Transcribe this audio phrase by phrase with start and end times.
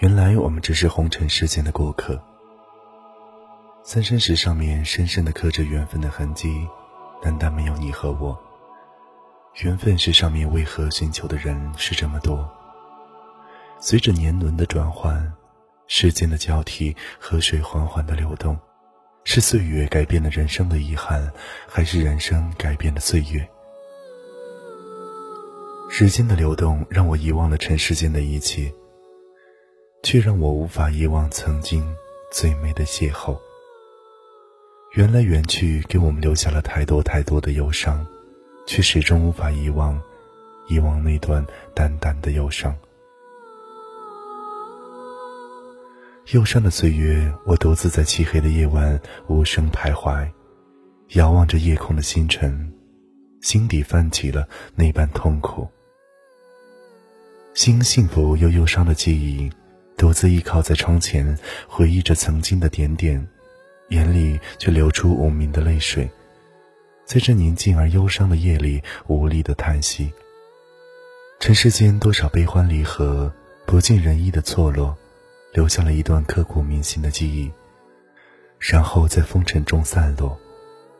[0.00, 2.18] 原来我们只是红尘世间的过客。
[3.82, 6.66] 三生石上面深深的刻着缘分的痕迹，
[7.20, 8.38] 单单没有你和我。
[9.62, 12.50] 缘分石上面为何寻求的人是这么多？
[13.78, 15.30] 随着年轮的转换，
[15.86, 18.58] 时间的交替，河水缓缓的流动，
[19.24, 21.30] 是岁月改变了人生的遗憾，
[21.68, 23.46] 还是人生改变了岁月？
[25.90, 28.72] 时间的流动让我遗忘了尘世间的一切，
[30.02, 31.84] 却让我无法遗忘曾经
[32.32, 33.38] 最美的邂逅。
[34.94, 38.04] 缘来缘去，给我们留下了太多太多的忧伤，
[38.66, 40.00] 却始终无法遗忘，
[40.68, 42.74] 遗忘那段淡淡的忧伤。
[46.32, 50.28] 忧伤的岁月，我独自在漆黑的夜晚无声徘徊，
[51.10, 52.72] 遥望着夜空的星辰，
[53.42, 55.68] 心底泛起了那般痛苦。
[57.54, 59.50] 新幸福又忧伤的记忆，
[60.00, 63.28] 独自依靠在窗前，回忆着曾经的点点，
[63.90, 66.08] 眼里却流出无名的泪水，
[67.04, 70.10] 在这宁静而忧伤的夜里，无力的叹息。
[71.38, 73.30] 尘世间多少悲欢离合，
[73.66, 74.96] 不尽人意的错落，
[75.52, 77.50] 留下了一段刻骨铭心的记忆，
[78.58, 80.40] 然后在风尘中散落，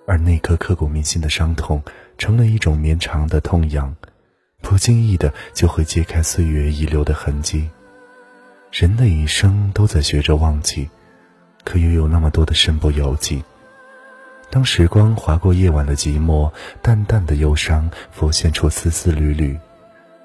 [0.07, 1.83] 而那颗刻骨铭心的伤痛，
[2.19, 3.97] 成了一种绵长的痛痒。
[4.61, 7.67] 不经意的就会揭开岁月遗留的痕迹。
[8.71, 10.89] 人的一生都在学着忘记，
[11.65, 13.43] 可又有那么多的身不由己。
[14.49, 19.59] 当时光划过夜晚的寂寞，淡淡的忧伤浮现出丝丝缕缕，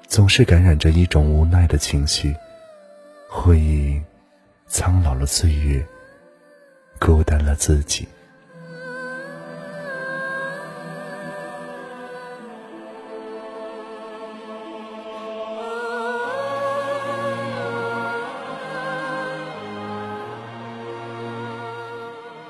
[0.06, 2.34] 总是感染着一种无奈的情绪。
[3.28, 4.00] 回忆，
[4.68, 5.84] 苍老了岁月，
[7.00, 8.06] 孤单了自己。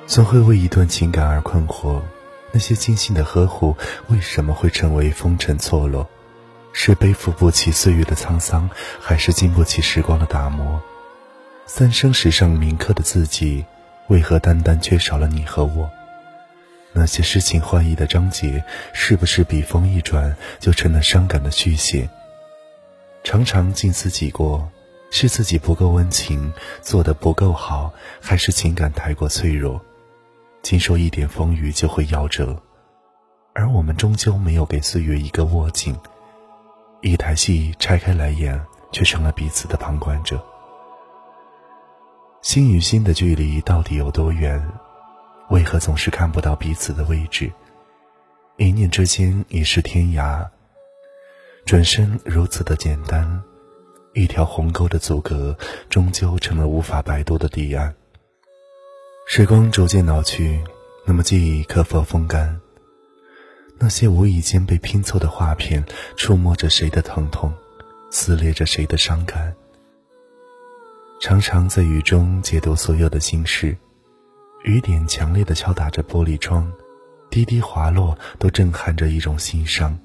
[0.06, 2.00] 总会为一段情感而困惑，
[2.52, 3.76] 那些精心的呵护
[4.06, 6.08] 为什么会成为风尘错落？
[6.72, 8.70] 是背负不起岁月的沧桑，
[9.00, 10.80] 还是经不起时光的打磨？
[11.66, 13.64] 三生石上铭刻的字迹，
[14.06, 15.90] 为何单单缺少了你和我？
[16.92, 22.08] 那些诗情画意的章节，是不是笔锋一转就成了伤感的续写？
[23.24, 24.70] 常常静思己过，
[25.10, 29.82] 是自己不够温情，做得不够好，还是情感太过脆弱？
[30.66, 32.60] 经受一点风雨就会夭折，
[33.54, 35.96] 而我们终究没有给岁月一个握紧。
[37.02, 38.60] 一台戏拆开来演，
[38.90, 40.44] 却成了彼此的旁观者。
[42.42, 44.60] 心与心的距离到底有多远？
[45.50, 47.48] 为何总是看不到彼此的位置？
[48.56, 50.44] 一念之间已是天涯，
[51.64, 53.40] 转身如此的简单，
[54.14, 55.56] 一条鸿沟的阻隔，
[55.88, 57.94] 终究成了无法摆渡的堤岸。
[59.28, 60.62] 时光逐渐老去，
[61.04, 62.58] 那么记忆可否风干？
[63.76, 65.84] 那些无意间被拼凑的画片，
[66.16, 67.52] 触摸着谁的疼痛，
[68.08, 69.52] 撕裂着谁的伤感。
[71.20, 73.76] 常常在雨中解读所有的心事，
[74.64, 76.72] 雨点强烈的敲打着玻璃窗，
[77.28, 79.98] 滴滴滑落，都震撼着一种心伤。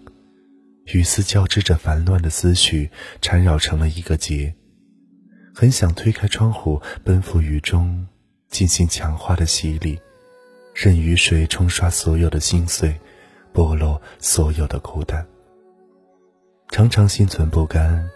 [0.87, 2.89] 雨丝交织着烦乱的思绪，
[3.21, 4.53] 缠绕成了一个结。
[5.53, 8.07] 很想推开窗户，奔赴雨中。
[8.51, 9.99] 进行强化的洗礼，
[10.75, 12.93] 任雨水冲刷所有的心碎，
[13.53, 15.25] 剥落所有的孤单。
[16.69, 18.07] 常常心存不甘，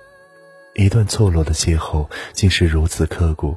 [0.76, 3.56] 一段错落的邂逅竟是如此刻骨。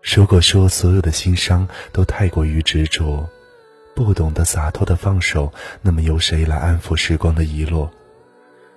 [0.00, 3.28] 如果说所有的心伤都太过于执着，
[3.94, 5.52] 不懂得洒脱的放手，
[5.82, 7.90] 那么由谁来安抚时光的遗落？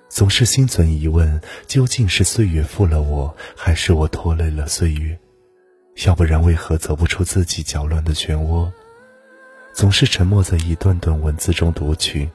[0.10, 5.18] 总是心存疑问，究竟是岁月负了我，还是我拖累了岁月？
[6.06, 8.72] 要不然，为何走不出自己搅乱的漩涡？
[9.74, 12.30] 总是沉默在一段段文字中读取，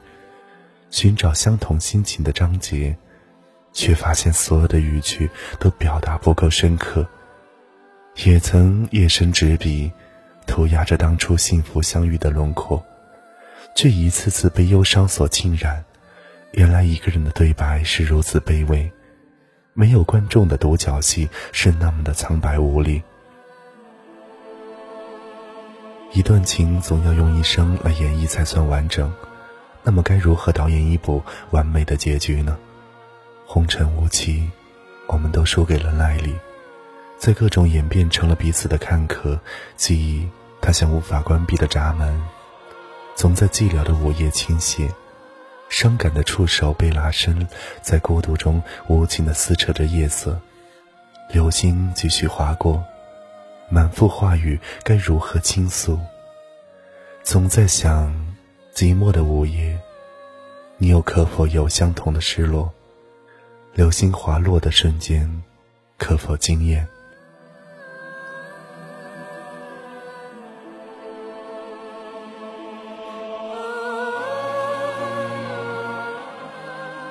[0.89, 2.95] 寻找相同心情的章节，
[3.73, 5.29] 却发现所有的语句
[5.59, 7.07] 都表达不够深刻。
[8.23, 9.91] 也曾夜深执笔，
[10.47, 12.83] 涂鸦着当初幸福相遇的轮廓，
[13.75, 15.83] 却一次次被忧伤所浸染。
[16.53, 18.91] 原来一个人的对白是如此卑微，
[19.73, 23.01] 没有观众的独角戏是那么的苍白无力。
[26.11, 29.13] 一段情总要用一生来演绎才算完整，
[29.83, 31.21] 那么该如何导演一部
[31.51, 32.57] 完美的结局呢？
[33.45, 34.49] 红尘无期，
[35.07, 36.35] 我们都输给了耐力，
[37.19, 39.39] 在各种演变成了彼此的看客。
[39.75, 40.27] 记忆，
[40.59, 42.19] 它像无法关闭的闸门，
[43.15, 44.89] 总在寂寥的午夜倾泻，
[45.69, 47.47] 伤感的触手被拉伸，
[47.83, 50.39] 在孤独中无情地撕扯着夜色。
[51.31, 52.83] 流星继续划过，
[53.71, 55.99] 满腹话语该如何倾诉？
[57.21, 58.11] 总在想，
[58.73, 59.79] 寂寞的午夜，
[60.77, 62.73] 你又可否有相同的失落？
[63.73, 65.43] 流星滑落的瞬间，
[65.99, 66.87] 可否惊艳？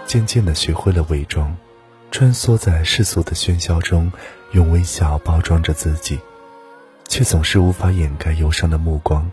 [0.04, 1.56] 渐渐的学会了伪装，
[2.10, 4.10] 穿梭在世俗的喧嚣中，
[4.52, 6.18] 用微笑包装着自己，
[7.08, 9.28] 却总是无法掩盖忧伤的目光。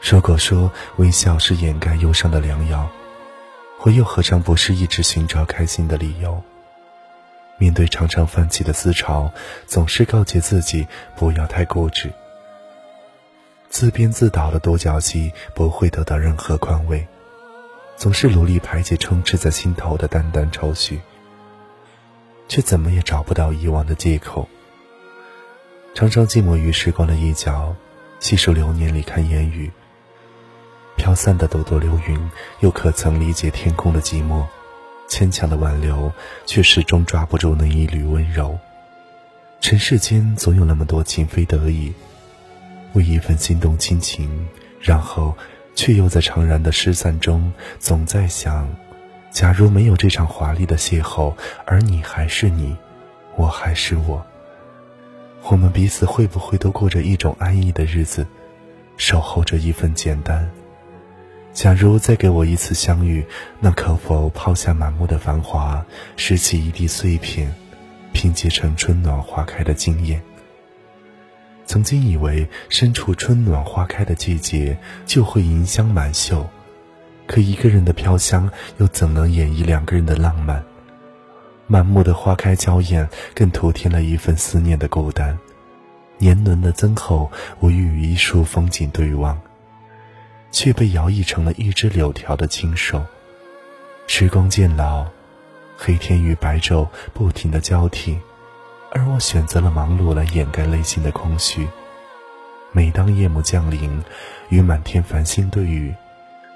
[0.00, 2.88] 如果说微笑是掩盖忧伤的良药，
[3.80, 6.40] 我又何尝不是一直寻找开心的理由？
[7.58, 9.32] 面对常常泛起的思潮，
[9.66, 10.86] 总是告诫自己
[11.16, 12.12] 不要太固执。
[13.70, 17.06] 自编自导的独角戏不会得到任何宽慰。
[17.96, 21.00] 总是努力排解充斥在心头的淡淡愁绪，
[22.46, 24.46] 却怎么也找不到遗忘的借口。
[25.96, 27.74] 常常寂寞于时光的一角，
[28.20, 29.72] 细数流年里看烟雨。
[30.94, 34.44] 飘散的朵朵流云，又可曾理解天空的寂寞？
[35.08, 36.12] 牵强的挽留，
[36.44, 38.58] 却始终抓不住那一缕温柔。
[39.62, 41.90] 尘世间总有那么多情非得已，
[42.92, 44.46] 为一份心动亲情，
[44.78, 45.34] 然后。
[45.74, 48.66] 却又在怅然的失散中，总在想：
[49.30, 51.34] 假如没有这场华丽的邂逅，
[51.66, 52.74] 而你还是你，
[53.36, 54.24] 我还是我，
[55.48, 58.26] 我们彼此会不会都过着一种安逸的日子，
[58.96, 60.50] 守候着一份简单？
[61.52, 63.24] 假如再给我一次相遇，
[63.60, 67.54] 那可否抛下满目的繁华，拾起一地碎片，
[68.12, 70.20] 拼接成春暖花开的惊艳？
[71.64, 74.76] 曾经以为身处春暖花开的季节
[75.06, 76.44] 就会迎香满袖，
[77.26, 80.64] 可一个人的飘香又怎能演绎两个人的浪漫？
[81.66, 85.36] 满目的花开娇艳，更徒添了一份思念的孤单。
[86.18, 89.38] 年轮的增厚，我欲与一束风景对望，
[90.50, 93.04] 却被摇曳成了一枝柳条的清瘦。
[94.06, 95.04] 时光渐老，
[95.76, 98.18] 黑天与白昼不停的交替。
[98.92, 101.66] 而我选择了忙碌来掩盖内心的空虚。
[102.72, 104.02] 每当夜幕降临，
[104.48, 105.92] 与满天繁星对语，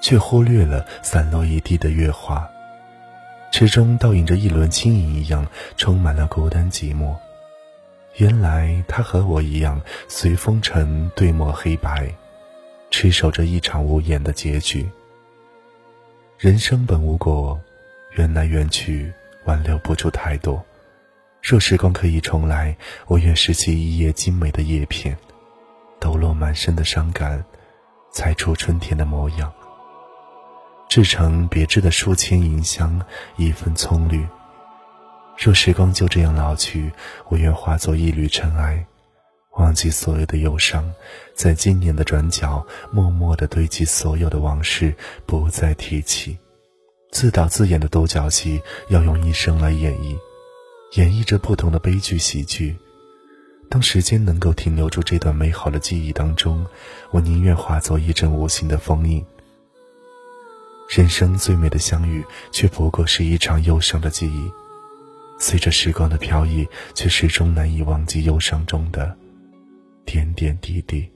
[0.01, 2.49] 却忽略了散落一地的月华，
[3.51, 7.15] 池中倒映着一轮轻盈一样，充满了孤单寂寞。
[8.17, 12.13] 原来他和我一样，随风尘对墨黑白，
[12.91, 14.89] 痴守着一场无言的结局。
[16.39, 17.61] 人生本无果，
[18.13, 19.13] 缘来缘去，
[19.45, 20.65] 挽留不住太多。
[21.43, 22.77] 若时光可以重来，
[23.07, 25.17] 我愿拾起一叶精美的叶片，
[25.99, 27.45] 抖落满身的伤感，
[28.13, 29.53] 裁出春天的模样，
[30.91, 33.01] 制成别致的书签银香，
[33.37, 34.27] 一份葱绿。
[35.39, 36.91] 若时光就这样老去，
[37.29, 38.85] 我愿化作一缕尘埃，
[39.57, 40.93] 忘记所有的忧伤，
[41.33, 44.93] 在今年的转角，默默地堆积所有的往事，
[45.27, 46.37] 不再提起。
[47.13, 50.19] 自导自演的独角戏，要用一生来演绎。
[50.97, 52.77] 演绎着不同的悲剧喜剧。
[53.69, 56.67] 当时间能够停留住这段美好的记忆当中，
[57.13, 59.25] 我宁愿化作一阵无形的风影。
[60.91, 64.51] 人生最美的相遇，却不过是一场忧伤的记忆。
[65.39, 69.17] 随着时光的飘逸，却始终难以忘记忧伤中的
[70.05, 71.09] 点点滴滴。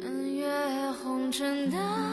[0.00, 0.46] 穿越
[0.92, 2.07] 红尘的。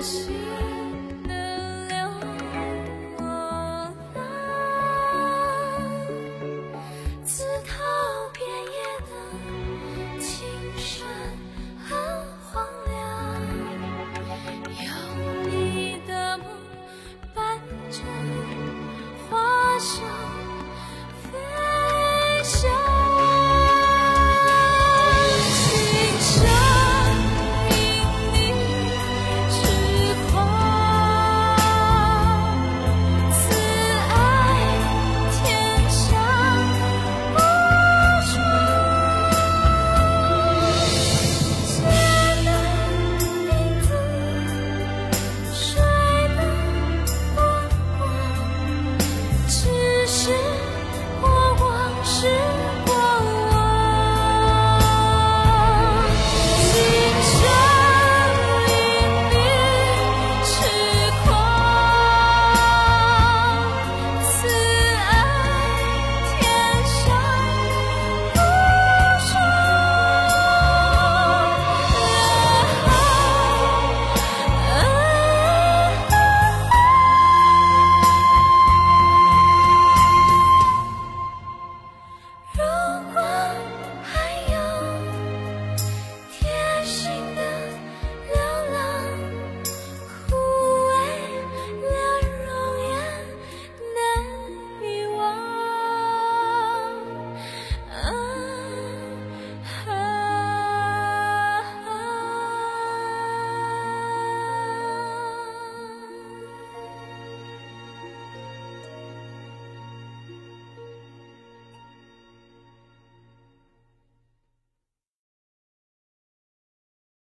[0.00, 0.39] ashes.